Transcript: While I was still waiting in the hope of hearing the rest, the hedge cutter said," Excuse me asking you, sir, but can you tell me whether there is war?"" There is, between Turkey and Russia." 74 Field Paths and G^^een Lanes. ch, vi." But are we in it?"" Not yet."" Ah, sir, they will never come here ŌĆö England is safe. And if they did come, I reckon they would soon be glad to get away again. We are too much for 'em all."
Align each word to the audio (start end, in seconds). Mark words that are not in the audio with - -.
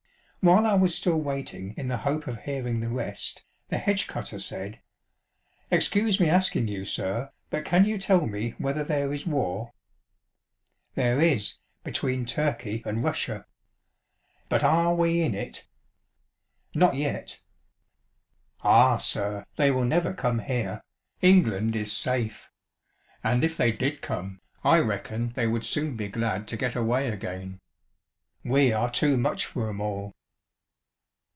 While 0.43 0.65
I 0.65 0.73
was 0.73 0.95
still 0.97 1.21
waiting 1.21 1.75
in 1.77 1.87
the 1.87 1.97
hope 1.97 2.25
of 2.25 2.41
hearing 2.41 2.79
the 2.79 2.89
rest, 2.89 3.45
the 3.67 3.77
hedge 3.77 4.07
cutter 4.07 4.39
said," 4.39 4.81
Excuse 5.69 6.19
me 6.19 6.29
asking 6.31 6.67
you, 6.67 6.83
sir, 6.83 7.31
but 7.51 7.63
can 7.63 7.85
you 7.85 7.99
tell 7.99 8.25
me 8.25 8.55
whether 8.57 8.83
there 8.83 9.13
is 9.13 9.27
war?"" 9.27 9.71
There 10.95 11.21
is, 11.21 11.57
between 11.83 12.25
Turkey 12.25 12.81
and 12.87 13.03
Russia." 13.03 13.45
74 14.49 14.49
Field 14.49 14.49
Paths 14.49 14.63
and 14.63 14.63
G^^een 14.63 14.63
Lanes. 14.63 14.63
ch, 14.63 14.63
vi." 14.63 14.63
But 14.63 14.63
are 14.63 14.95
we 14.95 15.21
in 15.21 15.35
it?"" 15.35 15.67
Not 16.81 16.95
yet."" 16.95 17.41
Ah, 18.61 18.97
sir, 18.97 19.45
they 19.57 19.69
will 19.69 19.85
never 19.85 20.11
come 20.11 20.39
here 20.39 20.81
ŌĆö 20.81 20.81
England 21.21 21.75
is 21.75 21.95
safe. 21.95 22.49
And 23.23 23.43
if 23.43 23.55
they 23.55 23.71
did 23.71 24.01
come, 24.01 24.39
I 24.63 24.79
reckon 24.79 25.33
they 25.35 25.45
would 25.45 25.65
soon 25.67 25.95
be 25.95 26.07
glad 26.07 26.47
to 26.47 26.57
get 26.57 26.75
away 26.75 27.09
again. 27.09 27.59
We 28.43 28.73
are 28.73 28.89
too 28.89 29.17
much 29.17 29.45
for 29.45 29.69
'em 29.69 29.79
all." 29.79 30.15